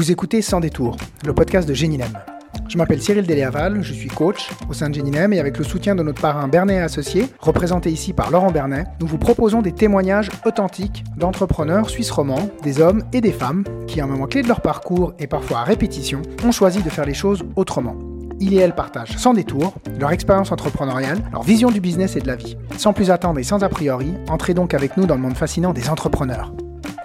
[0.00, 0.96] Vous écoutez Sans détour,
[1.26, 2.08] le podcast de Géninem.
[2.68, 5.94] Je m'appelle Cyril Deléaval, je suis coach au sein de Géninem et avec le soutien
[5.94, 10.30] de notre parrain Bernet Associé, représenté ici par Laurent Bernet, nous vous proposons des témoignages
[10.46, 14.48] authentiques d'entrepreneurs suisses romans, des hommes et des femmes qui, à un moment clé de
[14.48, 17.98] leur parcours et parfois à répétition, ont choisi de faire les choses autrement.
[18.40, 22.26] Ils et elles partagent sans détour leur expérience entrepreneuriale, leur vision du business et de
[22.26, 22.56] la vie.
[22.78, 25.74] Sans plus attendre et sans a priori, entrez donc avec nous dans le monde fascinant
[25.74, 26.54] des entrepreneurs.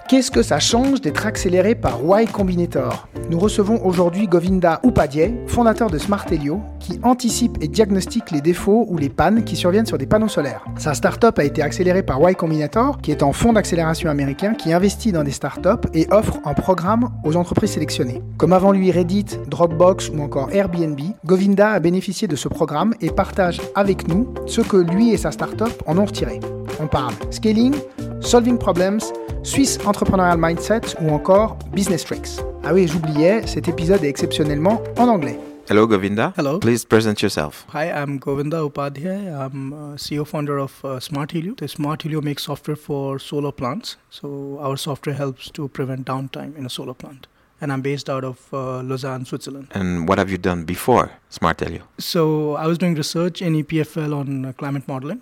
[0.08, 3.08] Qu'est-ce que ça change d'être accéléré par Y Combinator?
[3.32, 8.86] Nous recevons aujourd'hui Govinda Upadhyay, fondateur de Smart Helio, qui anticipe et diagnostique les défauts
[8.88, 10.64] ou les pannes qui surviennent sur des panneaux solaires.
[10.78, 14.74] Sa startup a été accélérée par Y Combinator, qui est un fonds d'accélération américain qui
[14.74, 18.22] investit dans des startups et offre un programme aux entreprises sélectionnées.
[18.38, 23.10] Comme avant lui Reddit, Dropbox ou encore Airbnb, Govinda a bénéficié de ce programme et
[23.10, 26.42] partage avec nous ce que lui et sa startup en ont retiré.
[26.80, 27.74] On parle scaling,
[28.20, 29.02] solving problems,
[29.46, 32.40] Swiss Entrepreneurial Mindset ou encore Business Tricks.
[32.64, 35.40] Ah oui, j'oubliais, cet épisode est exceptionnellement en anglais.
[35.70, 36.34] Hello, Govinda.
[36.36, 36.58] Hello.
[36.58, 37.64] Please present yourself.
[37.72, 39.30] Hi, I'm Govinda Upadhyay.
[39.30, 41.54] I'm uh, CEO founder of uh, Smart Helio.
[41.54, 43.98] The Smart Helio makes software for solar plants.
[44.10, 47.28] So our software helps to prevent downtime in a solar plant.
[47.62, 49.68] And I'm based out of uh, Lausanne, Switzerland.
[49.76, 51.84] And what have you done before Smart Helio?
[52.00, 55.22] So I was doing research in EPFL on uh, climate modeling.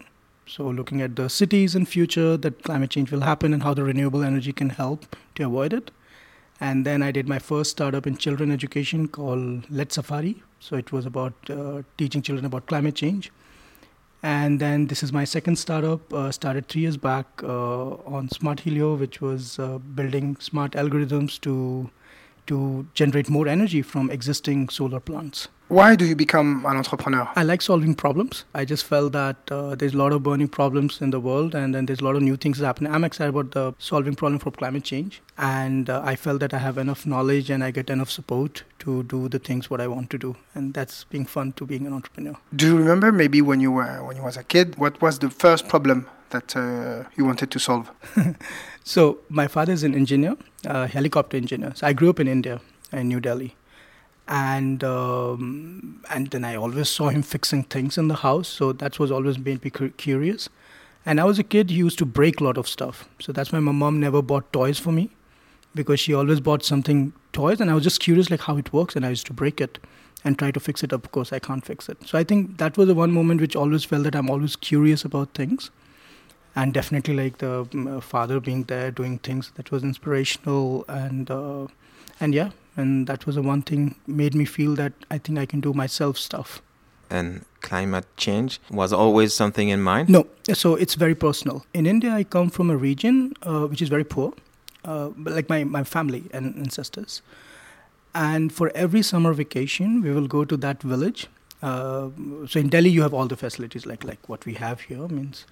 [0.53, 3.83] So looking at the cities in future that climate change will happen and how the
[3.83, 5.89] renewable energy can help to avoid it.
[6.61, 10.43] And then I did my first startup in children education called Let Safari.
[10.59, 13.31] So it was about uh, teaching children about climate change.
[14.21, 18.59] And then this is my second startup, uh, started three years back uh, on Smart
[18.59, 21.89] Helio, which was uh, building smart algorithms to
[22.45, 25.47] to generate more energy from existing solar plants.
[25.69, 28.43] Why do you become an entrepreneur I like solving problems.
[28.53, 31.73] I just felt that uh, there's a lot of burning problems in the world, and
[31.73, 32.93] then there's a lot of new things happening.
[32.93, 36.57] I'm excited about the solving problem for climate change, and uh, I felt that I
[36.59, 40.09] have enough knowledge and I get enough support to do the things what I want
[40.11, 42.35] to do, and that's being fun to being an entrepreneur.
[42.55, 45.29] Do you remember maybe when you were when you was a kid, what was the
[45.29, 47.89] first problem that uh, you wanted to solve?
[48.83, 50.35] So my father is an engineer,
[50.65, 51.71] a helicopter engineer.
[51.75, 52.59] So I grew up in India,
[52.91, 53.55] in New Delhi,
[54.27, 58.47] and um, and then I always saw him fixing things in the house.
[58.47, 60.49] So that was always made me curious.
[61.05, 63.09] And I was a kid, he used to break a lot of stuff.
[63.19, 65.09] So that's why my mom never bought toys for me,
[65.75, 68.95] because she always bought something toys, and I was just curious like how it works,
[68.95, 69.79] and I used to break it
[70.23, 71.03] and try to fix it up.
[71.03, 71.97] Of course, I can't fix it.
[72.05, 75.03] So I think that was the one moment which always felt that I'm always curious
[75.03, 75.69] about things
[76.55, 81.67] and definitely like the uh, father being there doing things that was inspirational and uh,
[82.19, 85.45] and yeah and that was the one thing made me feel that i think i
[85.45, 86.61] can do myself stuff.
[87.09, 90.09] And climate change was always something in mind?
[90.09, 90.25] no.
[90.53, 91.65] So it's very personal.
[91.73, 94.33] In india i come from a region uh, which is very poor
[94.85, 97.21] uh, like my, my family and ancestors.
[98.15, 101.27] And for every summer vacation we will go to that village.
[101.61, 102.09] Uh,
[102.47, 105.45] so in delhi you have all the facilities like like what we have here means.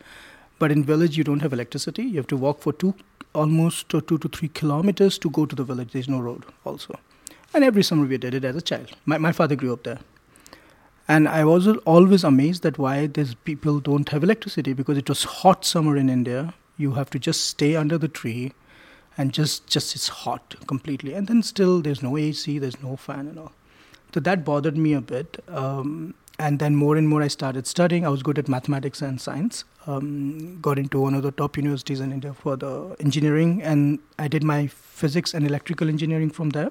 [0.59, 2.03] But in village you don't have electricity.
[2.03, 2.95] You have to walk for two
[3.33, 5.93] almost two to three kilometers to go to the village.
[5.93, 6.99] There's no road also
[7.53, 8.91] and every summer we did it as a child.
[9.05, 9.99] My, my father grew up there.
[11.07, 15.23] And i was always amazed that why these people don't have electricity because it was
[15.23, 16.53] hot summer in india.
[16.77, 18.53] You have to just stay under the tree
[19.17, 21.13] and just just it's hot completely.
[21.13, 23.51] And then still there's no ac there's no fan and all.
[24.13, 28.05] So that bothered me a bit um, and then more and more i started studying.
[28.05, 29.63] I was good at mathematics and science.
[29.87, 34.27] Um, got into one of the top universities in india for the engineering and i
[34.27, 36.69] did my physics and electrical engineering from there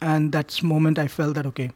[0.00, 1.70] and that's moment i felt that okay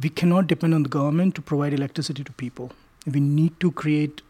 [0.00, 2.72] we cannot depend on the government to provide electricity to people.
[3.06, 4.22] We need to create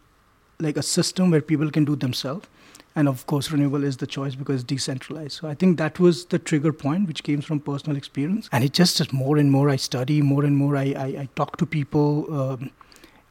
[0.59, 2.47] like a system where people can do themselves.
[2.95, 5.31] And of course renewable is the choice because it's decentralized.
[5.31, 8.49] So i think that was the trigger point which came from personal experience.
[8.51, 11.29] And it just as more and more i study more and more i, I, I
[11.35, 12.27] talk to people.
[12.41, 12.69] Um,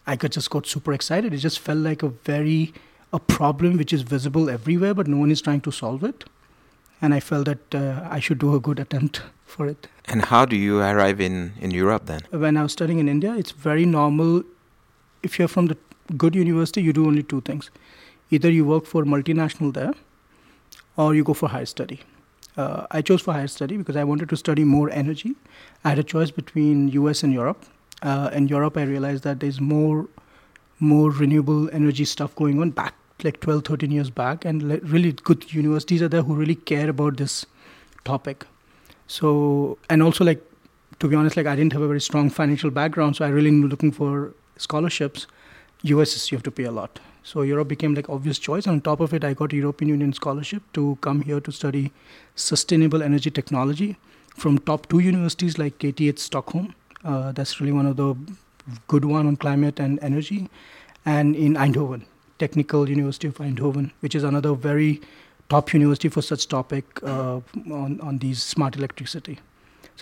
[0.07, 1.33] i got just got super excited.
[1.33, 2.75] It just felt like a very
[3.13, 6.25] a problem which is visible everywhere but no one is trying to solve it.
[7.01, 9.23] And i felt that uh, i should do a good attempt
[9.57, 12.23] for it And how do you arrive in, in Europe then?
[12.45, 14.31] when I was studying in India, it's very normal.
[15.29, 15.77] If you're from the
[16.23, 17.69] good university, you do only two things:
[18.39, 19.93] either you work for multinational there,
[21.05, 22.01] or you go for higher study.
[22.57, 25.35] Uh, I chose for higher study because I wanted to study more energy.
[25.85, 27.65] I had a choice between US and Europe.
[28.03, 30.09] Uh, in Europe, I realized that there's more,
[30.81, 32.95] more renewable energy stuff going on back
[33.25, 34.63] like 12, 13 years back, and
[34.93, 37.47] really good universities are there who really care about this
[38.05, 38.47] topic.
[39.13, 40.43] So, and also like
[41.01, 43.51] to be honest, like I didn't have a very strong financial background, so I really
[43.51, 45.27] looking for scholarships.
[45.83, 48.67] US you have to pay a lot, so Europe became like obvious choice.
[48.67, 51.93] On top of it, I got European Union scholarship to come here to study
[52.37, 53.97] sustainable energy technology,
[54.37, 56.75] from top two universities like KTH Stockholm.
[57.05, 58.15] Uh, that's really one of the
[58.87, 60.49] good one on climate and energy,
[61.05, 62.07] and in Eindhoven,
[62.39, 65.01] Technical University of Eindhoven, which is another very
[65.53, 67.41] top university for such topic uh,
[67.81, 69.39] on on these smart electricity.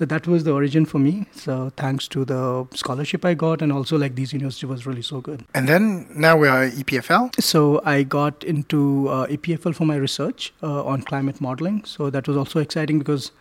[0.00, 1.26] So that was the origin for me.
[1.32, 2.43] So thanks to the
[2.75, 5.44] scholarship I got, and also like these university was really so good.
[5.55, 7.43] And then now we are EPFL.
[7.43, 11.85] So I got into uh, EPFL for my research uh, on climate modeling.
[11.85, 13.32] So that was also exciting because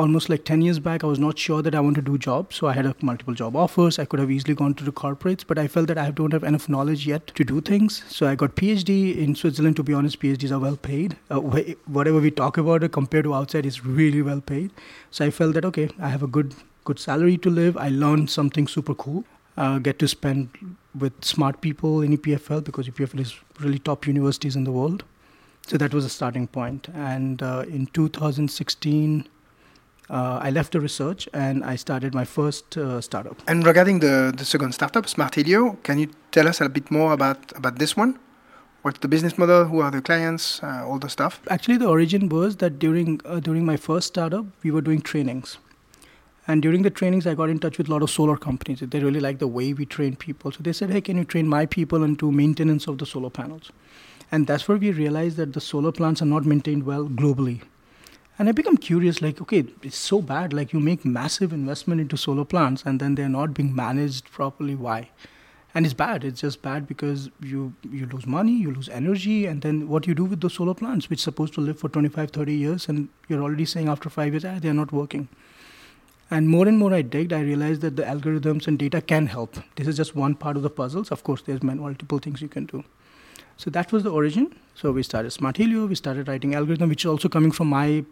[0.00, 2.56] almost like 10 years back, I was not sure that I want to do jobs.
[2.56, 3.98] So I had a multiple job offers.
[3.98, 6.42] I could have easily gone to the corporates, but I felt that I don't have
[6.42, 8.02] enough knowledge yet to do things.
[8.08, 9.76] So I got PhD in Switzerland.
[9.76, 11.16] To be honest, PhDs are well paid.
[11.30, 11.40] Uh,
[11.98, 14.70] whatever we talk about compared to outside is really well paid.
[15.10, 16.54] So I felt that, okay, I have a good,
[16.84, 17.76] good salary to live.
[17.76, 19.24] I learned something super cool.
[19.56, 24.56] Uh, get to spend with smart people in EPFL because EPFL is really top universities
[24.56, 25.04] in the world.
[25.66, 26.88] So that was a starting point.
[26.94, 29.39] And uh, in 2016, uh,
[30.18, 33.40] I left the research and I started my first uh, startup.
[33.46, 37.12] And regarding the, the second startup, Smart Helio, can you tell us a bit more
[37.12, 38.18] about, about this one?
[38.82, 39.66] What's the business model?
[39.66, 40.62] Who are the clients?
[40.62, 41.40] Uh, all the stuff.
[41.50, 45.58] Actually, the origin was that during uh, during my first startup, we were doing trainings,
[46.46, 48.80] and during the trainings, I got in touch with a lot of solar companies.
[48.80, 51.46] They really like the way we train people, so they said, "Hey, can you train
[51.46, 53.70] my people into maintenance of the solar panels?"
[54.32, 57.60] And that's where we realized that the solar plants are not maintained well globally
[58.40, 60.54] and I become curious, like, okay, it's so bad.
[60.54, 64.74] Like, you make massive investment into solar plants and then they're not being managed properly.
[64.74, 65.10] Why?
[65.74, 66.24] And it's bad.
[66.24, 70.14] It's just bad because you you lose money, you lose energy, and then what you
[70.14, 73.10] do with those solar plants, which are supposed to live for 25, 30 years, and
[73.28, 75.28] you're already saying after five years, ah, they're not working.
[76.30, 79.58] And more and more I digged, I realized that the algorithms and data can help.
[79.76, 81.10] This is just one part of the puzzles.
[81.10, 82.84] Of course, there's multiple things you can do.
[83.58, 84.56] So that was the origin.
[84.74, 88.02] So we started Smart Helio, we started writing algorithm, which is also coming from my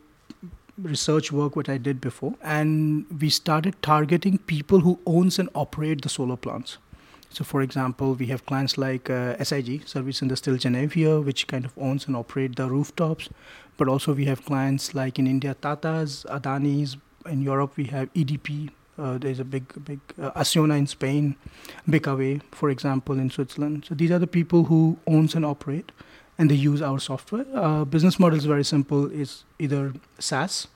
[0.80, 6.02] research work what I did before, and we started targeting people who owns and operate
[6.02, 6.78] the solar plants.
[7.30, 11.72] So, for example, we have clients like uh, SIG, Service Industrielle Genève, which kind of
[11.76, 13.28] owns and operate the rooftops.
[13.76, 16.96] But also we have clients like in India, Tata's, Adani's.
[17.26, 18.70] In Europe, we have EDP.
[18.98, 21.36] Uh, there's a big, big uh, Acciona in Spain,
[21.88, 23.84] BKW, for example, in Switzerland.
[23.86, 25.92] So these are the people who owns and operate
[26.38, 27.44] and they use our software.
[27.54, 29.10] Uh, business model is very simple.
[29.12, 30.68] It's either SaaS,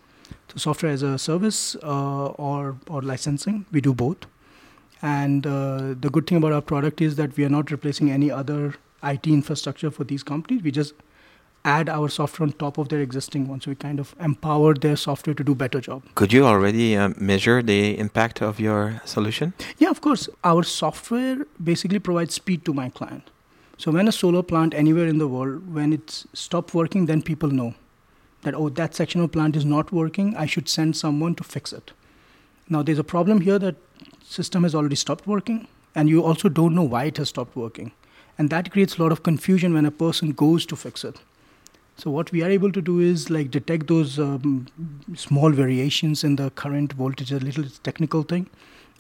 [0.49, 3.65] so software as a service, uh, or or licensing.
[3.71, 4.27] We do both.
[5.03, 8.31] And uh, the good thing about our product is that we are not replacing any
[8.31, 10.63] other IT infrastructure for these companies.
[10.63, 10.95] We just
[11.65, 13.61] add our software on top of their existing one.
[13.61, 16.03] So we kind of empower their software to do better job.
[16.15, 19.55] Could you already uh, measure the impact of your solution?
[19.79, 20.29] Yeah, of course.
[20.45, 23.31] Our software basically provides speed to my client.
[23.79, 27.51] So when a solar plant anywhere in the world, when it's stopped working, then people
[27.51, 27.75] know
[28.43, 30.37] that oh that section of plant is not working.
[30.37, 31.93] I should send someone to fix it.
[32.69, 33.77] Now there's a problem here that
[34.25, 37.93] system has already stopped working, and you also don't know why it has stopped working,
[38.39, 41.21] and that creates a lot of confusion when a person goes to fix it.
[41.97, 44.67] So what we are able to do is like detect those um,
[45.15, 48.49] small variations in the current voltage, a little technical thing,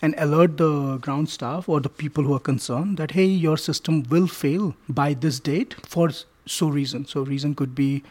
[0.03, 4.03] and alert the ground staff or the people who are concerned that hey your system
[4.11, 6.11] will fail by this date for
[6.45, 8.03] so reason so reason could be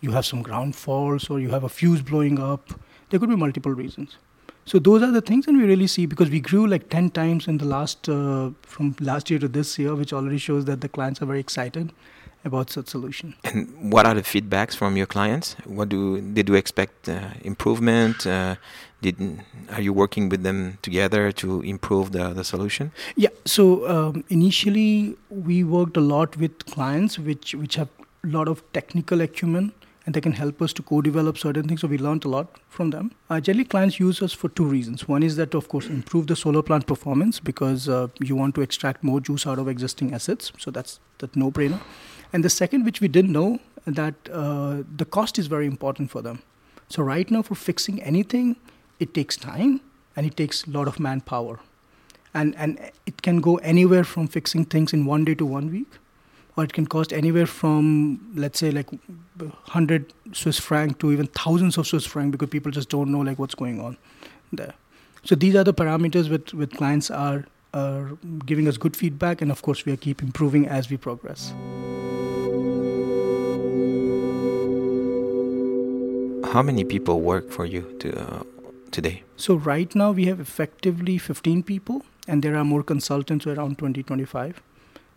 [0.00, 2.74] you have some ground faults or you have a fuse blowing up
[3.10, 4.16] there could be multiple reasons
[4.64, 7.48] so those are the things and we really see because we grew like 10 times
[7.48, 10.88] in the last uh, from last year to this year which already shows that the
[10.88, 11.92] clients are very excited
[12.44, 13.34] about such solution.
[13.44, 15.56] And what are the feedbacks from your clients?
[15.64, 18.26] What do did you expect uh, improvement?
[18.26, 18.56] Uh,
[19.02, 19.40] did
[19.72, 22.92] are you working with them together to improve the, the solution?
[23.16, 23.30] Yeah.
[23.44, 27.88] So um, initially we worked a lot with clients which which have
[28.24, 29.72] a lot of technical acumen
[30.06, 31.82] and they can help us to co-develop certain things.
[31.82, 33.12] So we learned a lot from them.
[33.28, 35.06] Uh, generally, clients use us for two reasons.
[35.06, 38.62] One is that, of course, improve the solar plant performance because uh, you want to
[38.62, 40.52] extract more juice out of existing assets.
[40.58, 41.80] So that's that no-brainer.
[42.32, 46.22] And the second, which we didn't know, that uh, the cost is very important for
[46.22, 46.42] them.
[46.88, 48.56] So right now, for fixing anything,
[49.00, 49.80] it takes time
[50.14, 51.58] and it takes a lot of manpower.
[52.34, 55.88] And, and it can go anywhere from fixing things in one day to one week,
[56.56, 58.88] or it can cost anywhere from, let's say, like
[59.38, 63.38] 100 Swiss franc to even thousands of Swiss franc because people just don't know like
[63.38, 63.96] what's going on
[64.52, 64.74] there.
[65.24, 68.16] So these are the parameters with, with clients are, are
[68.46, 71.52] giving us good feedback, and of course, we keep improving as we progress.
[76.52, 78.42] How many people work for you to, uh,
[78.92, 79.22] today?
[79.36, 84.02] So right now we have effectively 15 people, and there are more consultants around 20,
[84.02, 84.62] 25.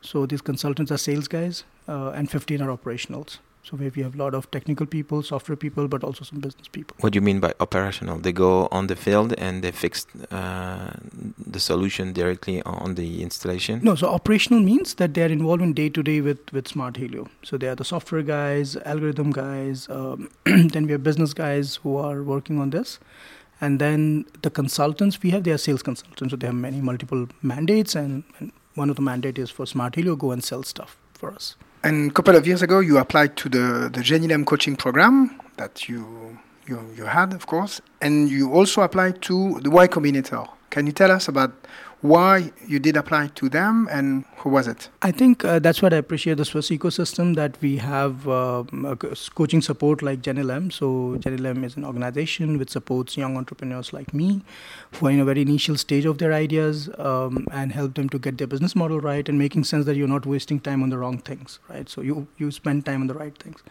[0.01, 3.39] So these consultants are sales guys, uh, and 15 are operationals.
[3.63, 6.97] So we have a lot of technical people, software people, but also some business people.
[6.99, 8.19] What do you mean by operational?
[8.19, 10.91] They go on the field and they fix uh,
[11.37, 13.79] the solution directly on the installation?
[13.81, 16.97] No, so operational means that they are involved in day to day with with Smart
[16.97, 17.29] Helio.
[17.41, 19.87] So they are the software guys, algorithm guys.
[19.89, 22.99] Um, then we have business guys who are working on this.
[23.63, 26.31] And then the consultants we have, they are sales consultants.
[26.31, 29.95] So they have many multiple mandates, and, and one of the mandate is for Smart
[29.95, 31.55] Helio go and sell stuff for us.
[31.81, 35.87] And a couple of years ago, you applied to the the Genilem coaching program that
[35.87, 36.03] you
[36.67, 40.45] you you had, of course, and you also applied to the Y Combinator.
[40.69, 41.51] Can you tell us about
[42.03, 44.89] why you did apply to them and who was it?
[45.01, 48.65] I think uh, that's what I appreciate the Swiss ecosystem that we have uh,
[49.35, 50.71] coaching support like Genilem.
[50.73, 54.41] So Genilem is an organization which supports young entrepreneurs like me
[54.91, 58.19] who are in a very initial stage of their ideas um, and help them to
[58.19, 60.97] get their business model right and making sense that you're not wasting time on the
[60.97, 61.87] wrong things, right?
[61.87, 63.63] So you you spend time on the right things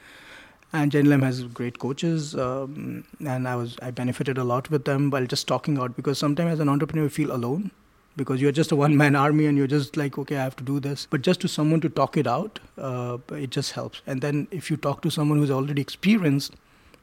[0.73, 5.11] and Genilem has great coaches, um, and I was I benefited a lot with them
[5.11, 7.71] while just talking out because sometimes as an entrepreneur you feel alone
[8.17, 10.65] because you're just a one man army and you're just like okay I have to
[10.65, 11.07] do this.
[11.11, 14.03] But just to someone to talk it out, uh, it just helps.
[14.07, 16.55] And then if you talk to someone who's already experienced,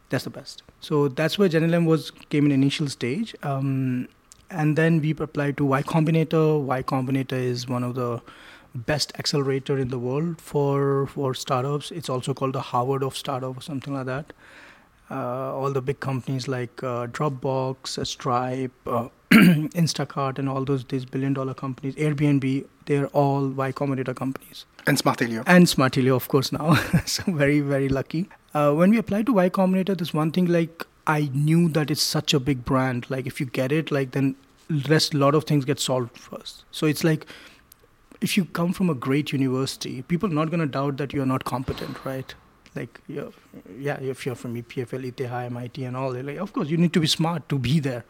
[0.09, 0.63] that's the best.
[0.79, 3.35] So that's where Genilem was came in initial stage.
[3.43, 4.07] Um,
[4.49, 6.61] and then we applied to Y Combinator.
[6.61, 8.21] Y Combinator is one of the
[8.75, 11.91] best accelerator in the world for for startups.
[11.91, 14.33] It's also called the Harvard of startup or something like that.
[15.11, 21.05] Uh, all the big companies like uh, Dropbox, Stripe, uh, Instacart, and all those these
[21.05, 24.65] billion dollar companies, Airbnb, they're all Y Combinator companies.
[24.87, 25.43] And Smart Helio.
[25.45, 26.73] And Smart Helio, of course, now.
[27.05, 28.27] so very very lucky.
[28.53, 32.01] Uh, when we applied to Y Combinator, there's one thing like I knew that it's
[32.01, 33.09] such a big brand.
[33.09, 34.35] Like if you get it, like then
[34.87, 36.63] rest a lot of things get solved first.
[36.71, 37.25] So it's like
[38.21, 41.25] if you come from a great university, people are not going to doubt that you're
[41.25, 42.33] not competent, right?
[42.75, 46.93] Like, yeah, if you're from EPFL, ETH, MIT, and all, like, of course, you need
[46.93, 48.03] to be smart to be there.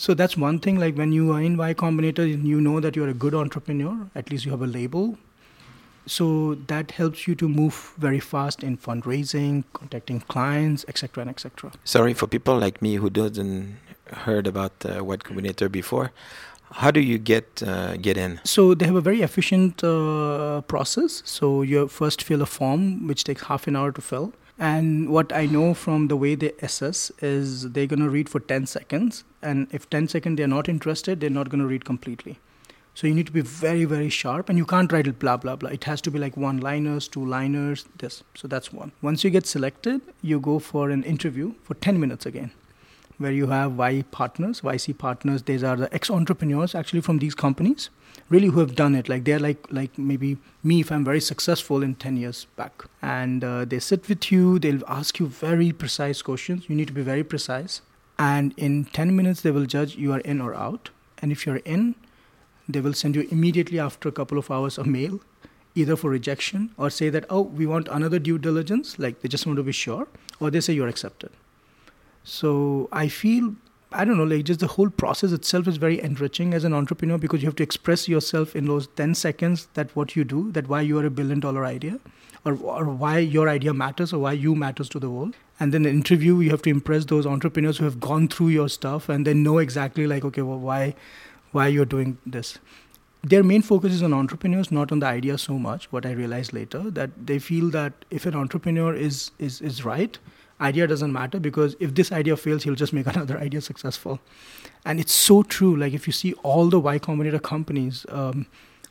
[0.00, 0.78] So that's one thing.
[0.80, 4.08] Like when you are in Y Combinator, you know that you're a good entrepreneur.
[4.14, 5.18] At least you have a label.
[6.06, 11.72] So that helps you to move very fast in fundraising, contacting clients, etc., and etc.
[11.84, 13.76] Sorry for people like me who doesn't
[14.24, 16.12] heard about uh, Y Combinator before.
[16.72, 18.40] How do you get uh, get in?
[18.44, 21.22] So they have a very efficient uh, process.
[21.26, 24.32] So you first fill a form, which takes half an hour to fill.
[24.60, 28.40] And what I know from the way they assess is they're going to read for
[28.40, 29.24] 10 seconds.
[29.40, 32.38] And if 10 seconds they're not interested, they're not going to read completely.
[32.94, 35.56] So you need to be very, very sharp and you can't write it blah, blah,
[35.56, 35.70] blah.
[35.70, 38.22] It has to be like one liners, two liners, this.
[38.34, 38.92] So that's one.
[39.00, 42.50] Once you get selected, you go for an interview for 10 minutes again
[43.20, 45.42] where you have Y partners, YC partners.
[45.42, 47.90] These are the ex-entrepreneurs actually from these companies,
[48.30, 49.08] really who have done it.
[49.08, 52.84] Like they're like like maybe me if I'm very successful in 10 years back.
[53.02, 54.58] And uh, they sit with you.
[54.58, 56.68] They'll ask you very precise questions.
[56.68, 57.82] You need to be very precise.
[58.18, 60.90] And in 10 minutes, they will judge you are in or out.
[61.22, 61.94] And if you're in,
[62.68, 65.20] they will send you immediately after a couple of hours a mail
[65.74, 69.46] either for rejection or say that oh we want another due diligence like they just
[69.46, 70.08] want to be sure
[70.40, 71.30] or they say you're accepted
[72.24, 73.54] so I feel
[73.92, 77.18] I don't know, like just the whole process itself is very enriching as an entrepreneur
[77.18, 80.68] because you have to express yourself in those 10 seconds that what you do, that
[80.68, 81.98] why you are a billion dollar idea,
[82.44, 85.34] or, or why your idea matters, or why you matters to the world.
[85.58, 88.68] And then the interview, you have to impress those entrepreneurs who have gone through your
[88.68, 90.94] stuff and then know exactly like, okay, well, why,
[91.50, 92.58] why you're doing this.
[93.24, 95.90] Their main focus is on entrepreneurs, not on the idea so much.
[95.90, 100.18] What I realized later that they feel that if an entrepreneur is is is right,
[100.60, 104.20] idea doesn't matter because if this idea fails, he'll just make another idea successful.
[104.84, 105.76] And it's so true.
[105.76, 108.46] Like if you see all the Y Combinator companies, um,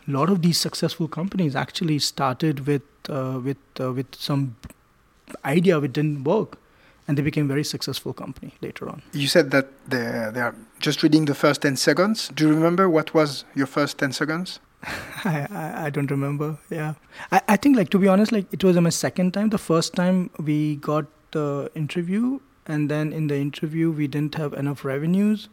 [0.08, 4.56] a lot of these successful companies actually started with uh, with uh, with some
[5.46, 6.58] idea which didn't work,
[7.08, 9.02] and they became very successful company later on.
[9.14, 12.30] You said that they they are just reading the first ten seconds.
[12.30, 14.60] Do you remember what was your first ten seconds?
[15.26, 16.58] I, I, I don't remember.
[16.70, 16.94] Yeah,
[17.32, 19.50] I, I think like to be honest, like it was my second time.
[19.50, 24.54] The first time we got the interview and then in the interview we didn't have
[24.54, 25.50] enough revenues.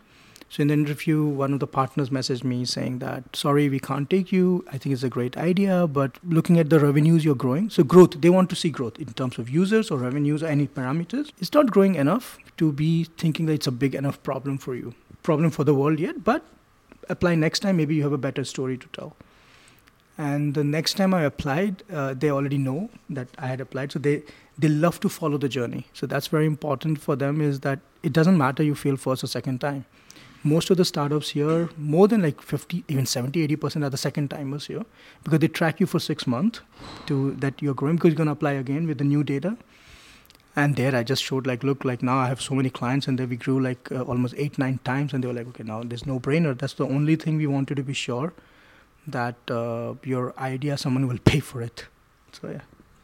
[0.49, 4.09] So in the interview one of the partners messaged me saying that sorry we can't
[4.09, 4.65] take you.
[4.69, 7.71] I think it's a great idea but looking at the revenues you're growing.
[7.71, 10.67] So growth they want to see growth in terms of users or revenues or any
[10.67, 11.33] parameters.
[11.39, 14.95] It's not growing enough to be thinking that it's a big enough problem for you
[15.23, 16.45] problem for the world yet but
[17.09, 19.17] apply next time maybe you have a better story to tell.
[20.19, 23.93] And the next time i applied uh, they already know that i had applied.
[23.93, 24.23] So they
[24.59, 25.87] they love to follow the journey.
[25.93, 29.27] So that's very important for them is that it doesn't matter you fail first or
[29.27, 29.85] second time.
[30.47, 34.31] most of the startups here, more than like 50, even 70, 80% are the second
[34.31, 34.85] timers here
[35.25, 36.61] because they track you for six months
[37.07, 39.57] to that you're growing because you're going to apply again with the new data.
[40.55, 43.19] And there I just showed like, look, like now I have so many clients and
[43.19, 45.13] then we grew like uh, almost eight, nine times.
[45.13, 46.57] And they were like, okay, now there's no brainer.
[46.57, 48.33] That's the only thing we wanted to be sure
[49.07, 51.85] that uh, your idea, someone will pay for it.
[52.33, 52.61] So, yeah.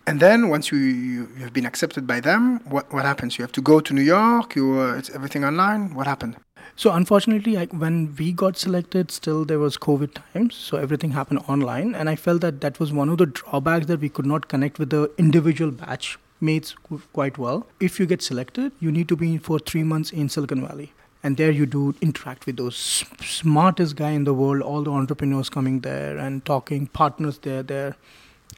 [0.07, 3.39] And then once you, you, have been accepted by them, what, what happens?
[3.39, 5.95] You have to go to New York, you, uh, it's everything online.
[5.95, 6.37] What happened?
[6.75, 11.41] So unfortunately, I, when we got selected, still there was COVID times, so everything happened
[11.47, 14.49] online, and I felt that that was one of the drawbacks that we could not
[14.49, 16.75] connect with the individual batch mates
[17.13, 17.67] quite well.
[17.79, 20.93] If you get selected, you need to be for three months in Silicon Valley,
[21.23, 25.49] and there you do interact with those smartest guy in the world, all the entrepreneurs
[25.49, 27.97] coming there and talking, partners there, there,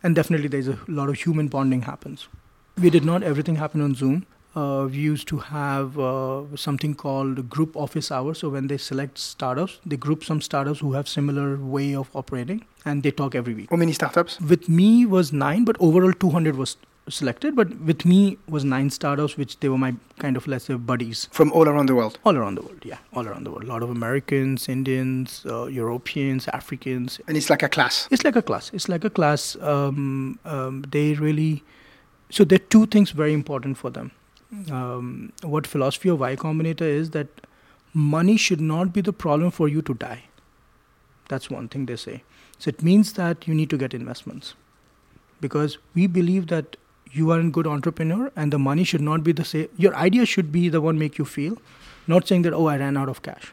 [0.04, 2.28] and definitely there's a lot of human bonding happens.
[2.80, 7.48] We did not everything happen on Zoom uh, we used to have uh, something called
[7.50, 8.38] group office hours.
[8.38, 12.64] So when they select startups, they group some startups who have similar way of operating,
[12.84, 13.68] and they talk every week.
[13.70, 14.40] How many startups?
[14.40, 16.76] With me was nine, but overall 200 was
[17.08, 17.54] selected.
[17.56, 21.28] But with me was nine startups, which they were my kind of let's say buddies
[21.32, 22.18] from all around the world.
[22.24, 23.64] All around the world, yeah, all around the world.
[23.64, 27.20] A lot of Americans, Indians, uh, Europeans, Africans.
[27.28, 28.08] And it's like a class.
[28.10, 28.70] It's like a class.
[28.72, 29.56] It's like a class.
[29.60, 31.62] Um, um, they really.
[32.30, 34.10] So there are two things very important for them
[34.70, 37.28] um, what philosophy of Y Combinator is that
[37.92, 40.24] money should not be the problem for you to die.
[41.28, 42.22] That's one thing they say.
[42.58, 44.54] So it means that you need to get investments
[45.40, 46.76] because we believe that
[47.16, 49.68] you are a good entrepreneur and the money should not be the same.
[49.76, 51.58] Your idea should be the one make you feel,
[52.06, 53.52] not saying that oh I ran out of cash.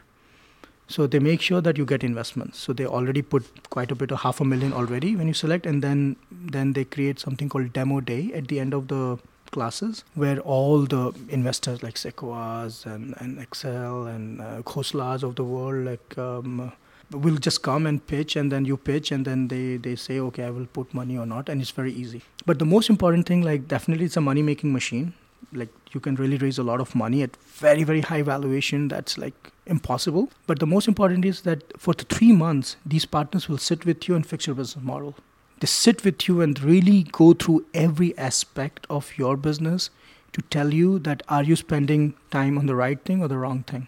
[0.88, 2.58] So they make sure that you get investments.
[2.58, 5.64] So they already put quite a bit of half a million already when you select,
[5.64, 9.18] and then then they create something called demo day at the end of the
[9.52, 15.44] classes where all the investors like Sequoias and, and Accel and uh, Khoslas of the
[15.44, 16.72] world like um,
[17.12, 20.44] will just come and pitch and then you pitch and then they, they say okay
[20.44, 22.22] I will put money or not and it's very easy.
[22.46, 25.14] But the most important thing like definitely it's a money making machine.
[25.52, 29.18] Like you can really raise a lot of money at very very high valuation that's
[29.18, 30.30] like impossible.
[30.46, 34.08] But the most important is that for the three months these partners will sit with
[34.08, 35.14] you and fix your business model
[35.62, 39.90] they sit with you and really go through every aspect of your business
[40.32, 43.62] to tell you that are you spending time on the right thing or the wrong
[43.62, 43.86] thing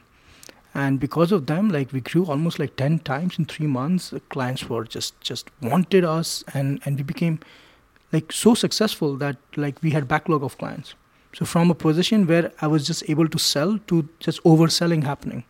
[0.75, 4.11] and because of them like we grew almost like 10 times in 3 months.
[4.11, 7.39] The clients were just just wanted us and and we became
[8.13, 10.95] like so successful that like we had backlog of clients.
[11.35, 15.45] So from a position where i was just able to sell to just overselling happening.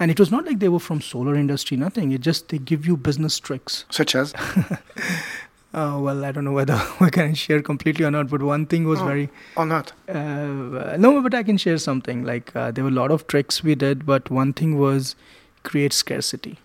[0.00, 2.12] And it was not like they were from solar industry nothing.
[2.12, 3.84] It just they give you business tricks.
[3.90, 4.34] Such as
[5.74, 8.84] Uh, well, I don't know whether we can share completely or not, but one thing
[8.84, 9.30] was oh, very.
[9.56, 9.92] Or not?
[10.08, 12.24] Uh, no, but I can share something.
[12.24, 15.16] Like, uh, there were a lot of tricks we did, but one thing was
[15.62, 16.58] create scarcity.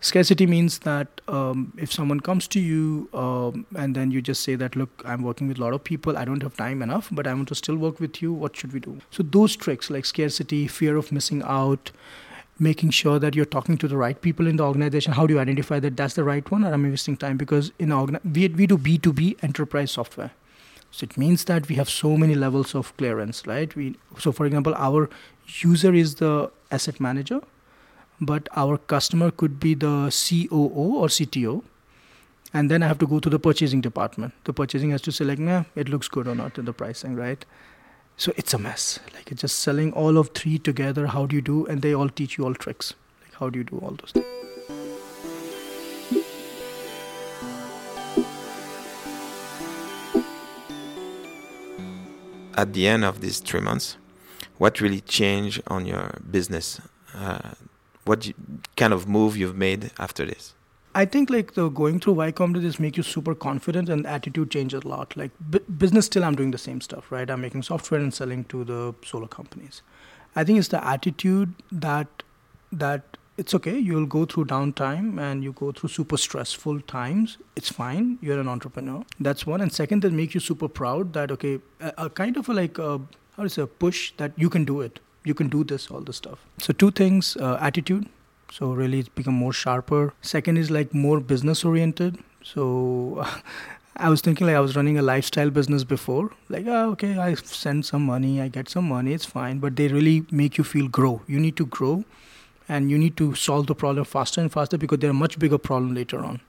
[0.00, 4.54] Scarcity means that um, if someone comes to you um, and then you just say
[4.54, 7.26] that, look, I'm working with a lot of people, I don't have time enough, but
[7.26, 8.98] I want to still work with you, what should we do?
[9.10, 11.90] So, those tricks like scarcity, fear of missing out,
[12.58, 15.12] making sure that you're talking to the right people in the organization.
[15.12, 17.36] How do you identify that that's the right one, or am I wasting time?
[17.36, 20.30] Because in organ- we, we do B2B enterprise software.
[20.90, 23.74] So it means that we have so many levels of clearance, right?
[23.74, 25.10] We so for example, our
[25.46, 27.40] user is the asset manager,
[28.20, 31.64] but our customer could be the COO or CTO.
[32.52, 34.34] And then I have to go to the purchasing department.
[34.44, 37.44] The purchasing has to select, nah, it looks good or not in the pricing, right?
[38.16, 39.00] So it's a mess.
[39.12, 41.08] Like just selling all of three together.
[41.08, 41.66] How do you do?
[41.66, 42.94] And they all teach you all tricks.
[43.22, 44.26] Like how do you do all those things?
[52.56, 53.96] At the end of these three months,
[54.58, 56.80] what really changed on your business?
[57.12, 57.54] Uh,
[58.04, 58.34] what you,
[58.76, 60.54] kind of move you've made after this?
[60.96, 64.50] I think like the going through Y Combinator just make you super confident and attitude
[64.50, 65.16] changes a lot.
[65.16, 67.28] Like b- business, still I'm doing the same stuff, right?
[67.28, 69.82] I'm making software and selling to the solar companies.
[70.36, 72.22] I think it's the attitude that
[72.70, 73.76] that it's okay.
[73.76, 77.38] You'll go through downtime and you go through super stressful times.
[77.56, 78.18] It's fine.
[78.20, 79.04] You're an entrepreneur.
[79.18, 79.60] That's one.
[79.60, 82.78] And second, that makes you super proud that okay, a, a kind of a like
[82.78, 83.00] a,
[83.36, 85.00] how say a push that you can do it.
[85.24, 86.46] You can do this, all the stuff.
[86.58, 88.08] So two things: uh, attitude
[88.56, 93.24] so really it's become more sharper second is like more business oriented so
[93.96, 96.30] I was thinking like I was running a lifestyle business before.
[96.48, 99.60] Like, oh, okay, I send some money, I get some money, it's fine.
[99.60, 101.22] But they really make you feel grow.
[101.28, 102.04] You need to grow
[102.68, 105.58] and you need to solve the problem faster and faster because they're a much bigger
[105.58, 106.40] problem later on.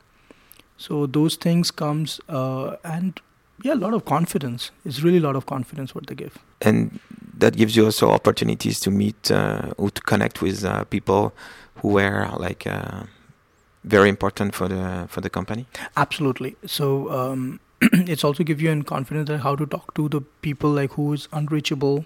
[0.78, 3.20] So those things comes uh, and
[3.64, 4.72] yeah, a lot of confidence.
[4.84, 6.38] It's really a lot of confidence what they give.
[6.62, 7.00] And
[7.38, 11.34] that gives you also opportunities to meet uh, or to connect with uh, people
[11.78, 13.04] who were like uh,
[13.84, 15.68] very important for the for the company.
[15.98, 16.56] Absolutely.
[16.66, 20.94] So um, it's also give you an confidence how to talk to the people like
[20.94, 22.06] who is unreachable.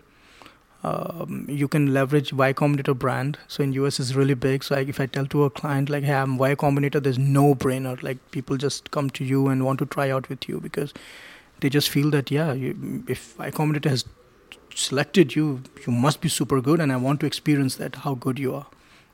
[0.82, 3.38] Um, you can leverage Y Combinator brand.
[3.48, 4.64] So in US is really big.
[4.64, 7.54] So like if I tell to a client like, "Hey, I'm Y Combinator," there's no
[7.54, 8.02] brainer.
[8.02, 10.94] Like people just come to you and want to try out with you because
[11.60, 14.06] they just feel that yeah, you, if Y Combinator has
[14.76, 18.40] selected you, you must be super good, and I want to experience that how good
[18.40, 18.68] you are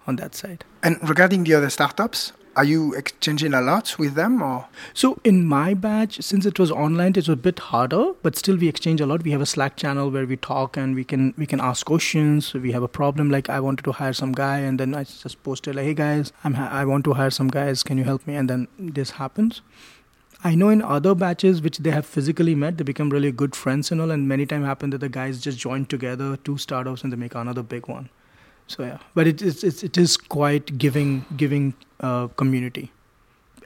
[0.08, 0.63] on that side.
[0.84, 4.68] And regarding the other startups, are you exchanging a lot with them or?
[4.94, 8.56] So in my batch since it was online it was a bit harder but still
[8.56, 9.24] we exchange a lot.
[9.24, 12.54] We have a slack channel where we talk and we can we can ask questions.
[12.54, 15.44] We have a problem like i wanted to hire some guy and then i just
[15.44, 17.84] posted like hey guys i'm i want to hire some guys.
[17.84, 18.36] Can you help me?
[18.36, 19.62] And then this happens
[20.43, 23.91] I know in other batches which they have physically met, they become really good friends
[23.91, 24.12] and all.
[24.12, 27.36] And many times happen that the guys just join together, two startups, and they make
[27.36, 28.10] another big one.
[28.67, 32.91] So yeah, but it is it, it is quite giving giving uh, community.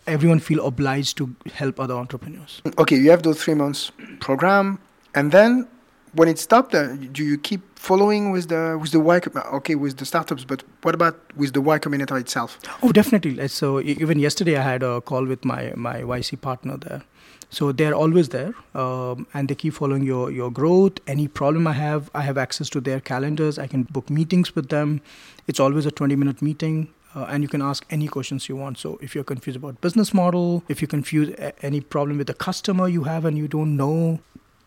[0.08, 2.62] Everyone feel obliged to help other entrepreneurs.
[2.78, 4.80] Okay, you have those three months program,
[5.16, 5.68] and then
[6.14, 9.22] when it stopped, uh, do you keep following with the with the Y?
[9.54, 12.60] Okay, with the startups, but what about with the Y Combinator itself?
[12.82, 13.48] Oh, definitely.
[13.48, 17.04] So even yesterday, I had a call with my my YC partner there.
[17.52, 21.00] So they're always there, um, and they keep following your your growth.
[21.08, 23.58] Any problem I have, I have access to their calendars.
[23.58, 25.02] I can book meetings with them.
[25.48, 26.90] It's always a 20 minute meeting.
[27.16, 28.78] Uh, and you can ask any questions you want.
[28.78, 32.88] So if you're confused about business model, if you're confused any problem with the customer
[32.88, 34.20] you have and you don't know,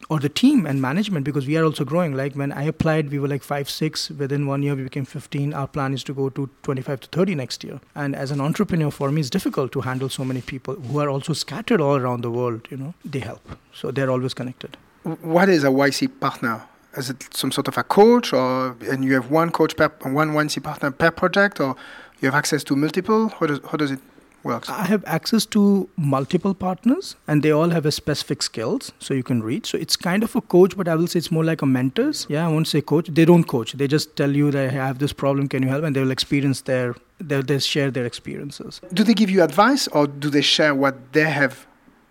[0.09, 2.15] or the team and management because we are also growing.
[2.15, 5.55] Like when i applied we were like 5 6 within one year we became 15
[5.55, 7.81] our plan is to go to 25 to 30 next year.
[7.95, 11.09] And as an entrepreneur for me it's difficult to handle so many people who are
[11.09, 12.95] also scattered all around the world you know.
[13.05, 13.57] They help.
[13.73, 14.77] So they're always connected.
[15.03, 16.63] What is a yc partner?
[16.97, 20.33] Is it some sort of a coach or and you have one coach per one
[20.35, 21.77] yc partner per project or
[22.21, 23.29] you have access to multiple?
[23.29, 24.01] How does, how does it
[24.45, 24.69] works?
[24.69, 29.23] I have access to multiple partners and they all have a specific skills so you
[29.23, 29.71] can reach.
[29.71, 32.27] So it's kind of a coach, but I will say it's more like a mentors.
[32.29, 33.09] Yeah, I won't say coach.
[33.09, 33.73] They don't coach.
[33.73, 35.85] They just tell you that I have this problem, can you help?
[35.85, 38.81] And they will experience their, they they share their experiences.
[38.93, 41.67] Do they give you advice or do they share what they have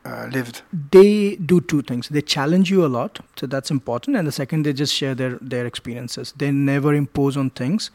[0.06, 0.62] uh, lived?
[0.92, 2.10] They do two things.
[2.10, 4.18] They challenge you a lot, so that's important.
[4.18, 6.34] And the second, they just share their, their experiences.
[6.38, 7.92] They never impose on things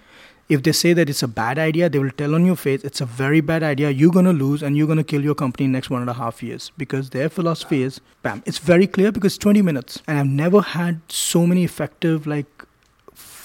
[0.48, 3.00] if they say that it's a bad idea, they will tell on your face it's
[3.00, 3.90] a very bad idea.
[3.90, 6.42] You're gonna lose and you're gonna kill your company in next one and a half
[6.42, 6.70] years.
[6.76, 8.42] Because their philosophy is bam.
[8.46, 12.46] It's very clear because 20 minutes, and I've never had so many effective like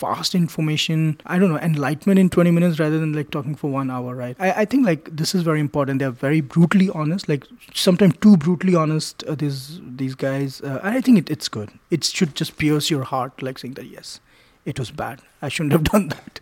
[0.02, 3.92] fast information i don't know enlightenment in 20 minutes rather than like talking for one
[3.92, 4.36] hour right?
[4.40, 6.00] I, I think like this is very important.
[6.00, 11.02] They're very brutally honest like sometimes too brutally honest uh, these these guys uh, i
[11.02, 11.72] think it, it's good.
[11.92, 14.20] It should just pierce your heart like saying that yes
[14.66, 15.22] it was bad.
[15.42, 16.40] I shouldn't have done that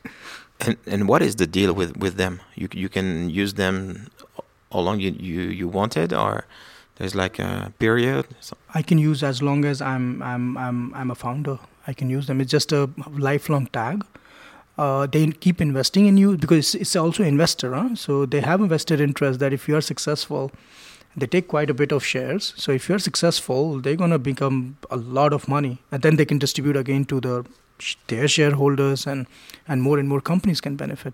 [0.60, 2.42] and and what is the deal with with them?
[2.56, 4.10] You you can use them
[4.72, 6.46] how long you you, you wanted, or
[6.98, 8.28] there's like a period.
[8.74, 11.60] I can use as long as I'm I'm I'm I'm a founder.
[11.88, 12.42] I can use them.
[12.42, 14.06] It's just a lifelong tag.
[14.78, 17.74] Uh, they keep investing in you because it's, it's also investor.
[17.74, 17.96] Huh?
[17.96, 20.52] So they have a vested interest that if you are successful,
[21.18, 22.54] they take quite a bit of shares.
[22.56, 26.38] So if you're successful, they're gonna become a lot of money, and then they can
[26.38, 27.46] distribute again to the
[28.08, 29.28] their shareholders and
[29.68, 31.14] and more and more companies can benefit.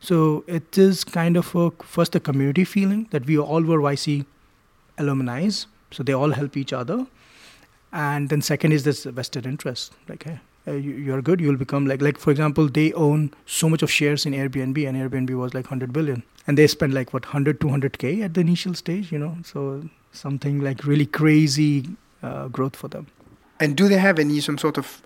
[0.00, 4.26] So it is kind of a first a community feeling that we all were YC
[4.98, 5.48] alumni
[5.90, 7.06] so they all help each other.
[7.92, 12.00] And then second is this vested interest like hey you, you're good you'll become like
[12.00, 15.66] like for example they own so much of shares in airbnb and airbnb was like
[15.66, 16.22] 100 billion.
[16.46, 19.36] And they spent like what 100 200k at the initial stage you know?
[19.44, 21.88] So something like really crazy
[22.22, 23.06] uh, growth for them.
[23.60, 25.02] And do they have any some sort of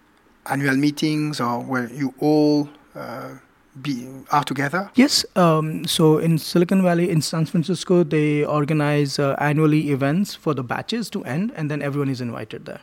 [0.49, 3.35] annual meetings or where you all uh,
[3.83, 4.91] be are together?
[4.95, 5.25] Yes.
[5.37, 10.63] Um, so in Silicon Valley, in San Francisco, they organize uh, annually events for the
[10.63, 12.81] batches to end, and then everyone is invited there.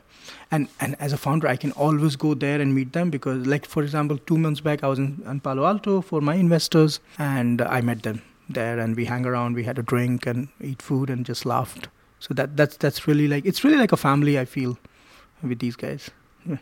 [0.52, 3.65] And and as a founder, I can always go there and meet them because, like
[3.65, 7.62] for example, two months back, I was in, in Palo Alto for my investors, and
[7.62, 11.10] I met them there, and we hang around, we had a drink and eat food,
[11.10, 11.88] and just laughed.
[12.19, 14.39] So that that's that's really like it's really like a family.
[14.39, 14.78] I feel
[15.41, 16.10] with these guys.
[16.45, 16.58] Yeah.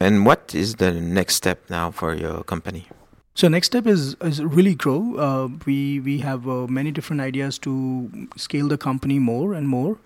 [0.00, 2.86] And what is the next step now for your company?
[3.34, 5.16] So next step is is really grow.
[5.16, 9.98] Uh, we we have uh, many different ideas to scale the company more and more,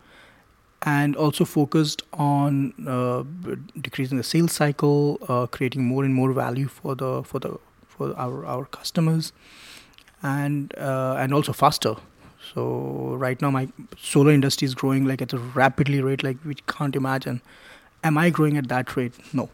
[0.82, 3.22] and also focused on uh,
[3.80, 8.14] decreasing the sales cycle, uh, creating more and more value for the for the for
[8.16, 9.32] our our customers,
[10.22, 11.96] and uh, and also faster.
[12.52, 16.56] So right now, my solar industry is growing like at a rapidly rate like we
[16.66, 17.40] can't imagine.
[18.04, 19.14] Am I growing at that rate?
[19.32, 19.48] No.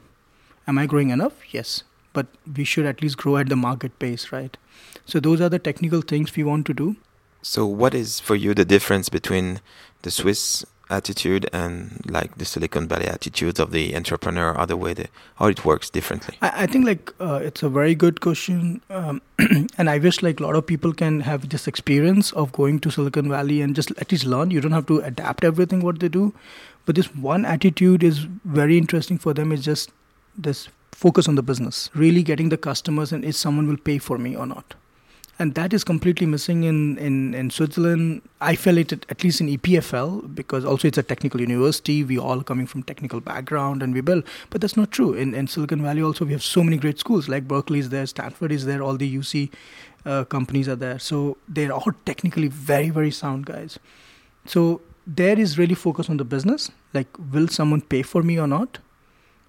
[0.66, 1.32] Am I growing enough?
[1.50, 1.82] Yes.
[2.12, 4.56] But we should at least grow at the market pace, right?
[5.04, 6.96] So those are the technical things we want to do.
[7.42, 9.60] So what is for you the difference between
[10.02, 14.94] the Swiss attitude and like the Silicon Valley attitudes of the entrepreneur, or the way
[14.94, 16.36] the, how it works differently?
[16.42, 19.20] I, I think like uh, it's a very good question, um,
[19.78, 22.90] and I wish like a lot of people can have this experience of going to
[22.90, 24.50] Silicon Valley and just at least learn.
[24.50, 26.32] You don't have to adapt everything what they do,
[26.88, 28.20] but this one attitude is
[28.58, 29.52] very interesting for them.
[29.52, 29.90] Is just
[30.48, 34.16] this focus on the business, really getting the customers, and is someone will pay for
[34.26, 34.74] me or not
[35.38, 38.22] and that is completely missing in, in, in Switzerland.
[38.40, 42.02] I felt it at least in EPFL because also it's a technical university.
[42.02, 45.14] We all coming from technical background and we build, but that's not true.
[45.14, 48.06] In, in Silicon Valley also we have so many great schools like Berkeley is there,
[48.06, 49.50] Stanford is there, all the UC
[50.04, 50.98] uh, companies are there.
[50.98, 53.78] So they're all technically very very sound guys.
[54.44, 58.46] So there is really focus on the business, like will someone pay for me or
[58.46, 58.78] not?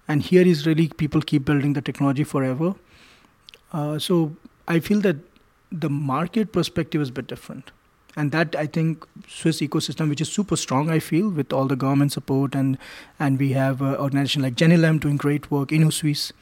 [0.08, 2.74] And here is really people keep building the technology forever.
[3.72, 4.34] Uh, so
[4.66, 5.16] I feel that
[5.70, 7.70] the market perspective is a bit different
[8.16, 11.76] and that i think swiss ecosystem which is super strong i feel with all the
[11.76, 12.76] government support and
[13.18, 16.32] and we have an organization like genilem doing great work innosuisse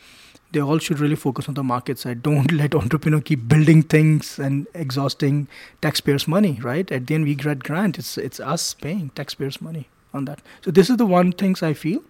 [0.53, 4.39] they all should really focus on the market side don't let entrepreneur keep building things
[4.39, 5.49] and exhausting
[5.81, 6.91] taxpayers money right?
[6.91, 7.99] At the end we get grant.
[7.99, 10.41] It's it's us paying taxpayers money on that.
[10.63, 12.03] So this is the one things i feel.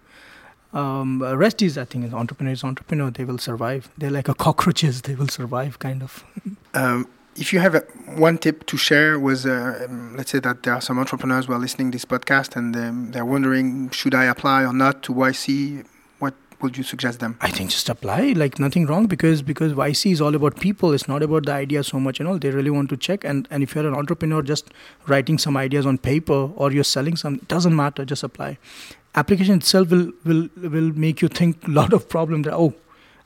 [0.71, 3.89] Um, rest is, I think, as entrepreneurs, entrepreneur, they will survive.
[3.97, 6.23] They're like a cockroaches; they will survive, kind of.
[6.75, 7.79] Um, if you have a,
[8.15, 11.53] one tip to share with, uh, um, let's say that there are some entrepreneurs who
[11.53, 15.83] are listening this podcast and um, they're wondering, should I apply or not to YC?
[16.61, 17.37] Would you suggest them?
[17.39, 20.91] I think just apply, like nothing wrong, because because YC is all about people.
[20.93, 22.37] It's not about the idea so much and all.
[22.37, 23.23] They really want to check.
[23.23, 24.73] And and if you're an entrepreneur, just
[25.07, 28.03] writing some ideas on paper or you're selling some, doesn't matter.
[28.03, 28.57] Just apply
[29.15, 32.73] application itself will will will make you think a lot of problems that oh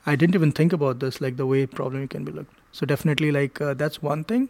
[0.05, 3.31] i didn't even think about this like the way problem can be looked so definitely
[3.31, 4.49] like uh, that's one thing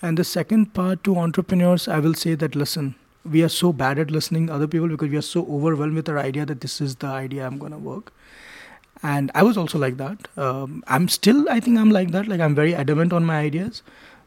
[0.00, 3.98] and the second part to entrepreneurs i will say that listen we are so bad
[3.98, 6.80] at listening to other people because we are so overwhelmed with our idea that this
[6.80, 8.12] is the idea i'm going to work
[9.02, 12.40] and i was also like that um, i'm still i think i'm like that like
[12.40, 13.82] i'm very adamant on my ideas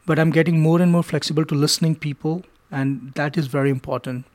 [0.05, 4.25] but i'm getting more and more flexible to listening people and that is very important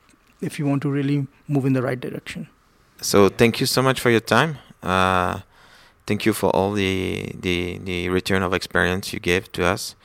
[0.41, 2.49] if you want to really move in the right direction.
[3.01, 4.59] So thank you so much for your time.
[4.83, 5.41] Uh,
[6.07, 9.97] thank you for all the, the the return of experience you gave to us.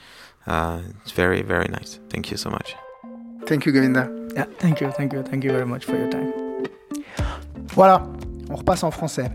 [0.48, 2.00] Uh, it's very very nice.
[2.10, 2.76] Thank you so much.
[3.46, 4.20] Thank you, Govinda.
[4.60, 6.10] Thank you, thank you, thank you very much for your.
[7.76, 8.04] Voilà,
[8.50, 9.30] on repasse en français.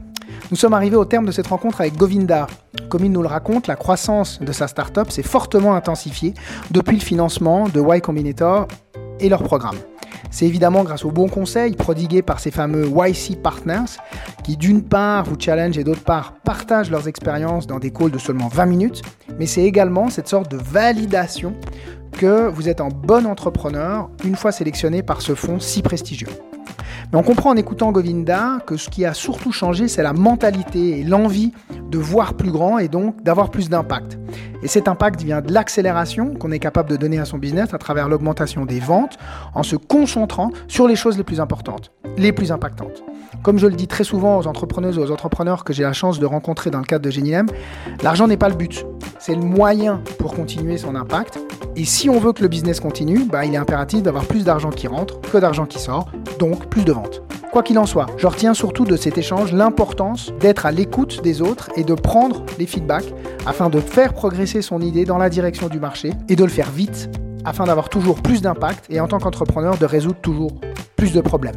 [0.51, 2.47] Nous sommes arrivés au terme de cette rencontre avec Govinda.
[2.89, 6.35] Comme il nous le raconte, la croissance de sa startup s'est fortement intensifiée
[6.71, 8.69] depuis le financement de Y Combinator
[9.19, 9.77] et leur programme.
[10.31, 13.97] C'est évidemment grâce aux bons conseils prodigués par ces fameux YC Partners
[14.45, 18.19] qui d'une part vous challenge et d'autre part partagent leurs expériences dans des calls de
[18.19, 19.03] seulement 20 minutes,
[19.39, 21.55] mais c'est également cette sorte de validation
[22.12, 26.29] que vous êtes un bon entrepreneur une fois sélectionné par ce fonds si prestigieux.
[27.12, 31.01] Mais on comprend en écoutant Govinda que ce qui a surtout changé, c'est la mentalité
[31.01, 31.53] et l'envie
[31.91, 34.19] de voir plus grand et donc d'avoir plus d'impact.
[34.67, 37.79] Et cet impact vient de l'accélération qu'on est capable de donner à son business à
[37.79, 39.17] travers l'augmentation des ventes
[39.55, 43.05] en se concentrant sur les choses les plus importantes, les plus impactantes.
[43.45, 46.19] Comme je le dis très souvent aux entrepreneuses et aux entrepreneurs que j'ai la chance
[46.19, 47.47] de rencontrer dans le cadre de Genilem,
[48.03, 48.85] l'argent n'est pas le but,
[49.21, 51.39] c'est le moyen pour continuer son impact.
[51.77, 54.71] Et si on veut que le business continue, bah, il est impératif d'avoir plus d'argent
[54.71, 57.23] qui rentre que d'argent qui sort, donc plus de ventes.
[57.53, 61.41] Quoi qu'il en soit, je retiens surtout de cet échange l'importance d'être à l'écoute des
[61.41, 63.13] autres et de prendre les feedbacks
[63.47, 66.71] afin de faire progresser son idée dans la direction du marché et de le faire
[66.71, 67.09] vite
[67.45, 70.53] afin d'avoir toujours plus d'impact et en tant qu'entrepreneur de résoudre toujours
[70.97, 71.57] plus de problèmes.